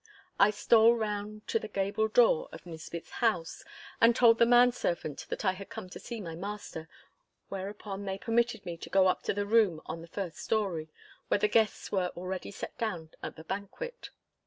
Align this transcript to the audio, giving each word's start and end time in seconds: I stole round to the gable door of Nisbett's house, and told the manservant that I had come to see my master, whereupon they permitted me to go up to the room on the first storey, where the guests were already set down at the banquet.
I 0.39 0.49
stole 0.49 0.95
round 0.95 1.47
to 1.49 1.59
the 1.59 1.67
gable 1.67 2.07
door 2.07 2.49
of 2.51 2.65
Nisbett's 2.65 3.11
house, 3.11 3.63
and 4.01 4.15
told 4.15 4.39
the 4.39 4.47
manservant 4.47 5.27
that 5.29 5.45
I 5.45 5.51
had 5.51 5.69
come 5.69 5.91
to 5.91 5.99
see 5.99 6.19
my 6.19 6.33
master, 6.33 6.89
whereupon 7.49 8.05
they 8.05 8.17
permitted 8.17 8.65
me 8.65 8.77
to 8.77 8.89
go 8.89 9.05
up 9.05 9.21
to 9.25 9.33
the 9.35 9.45
room 9.45 9.79
on 9.85 10.01
the 10.01 10.07
first 10.07 10.37
storey, 10.39 10.89
where 11.27 11.37
the 11.37 11.47
guests 11.47 11.91
were 11.91 12.09
already 12.17 12.49
set 12.49 12.75
down 12.79 13.11
at 13.21 13.35
the 13.35 13.43
banquet. 13.43 14.09